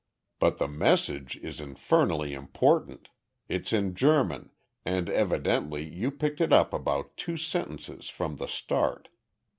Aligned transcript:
"But 0.39 0.57
the 0.57 0.67
message 0.67 1.35
is 1.43 1.59
infernally 1.61 2.33
important. 2.33 3.09
It's 3.47 3.71
in 3.71 3.93
German, 3.93 4.49
and 4.83 5.07
evidently 5.07 5.83
you 5.83 6.09
picked 6.09 6.41
it 6.41 6.51
up 6.51 6.73
about 6.73 7.15
two 7.17 7.37
sentences 7.37 8.09
from 8.09 8.37
the 8.37 8.47
start. 8.47 9.09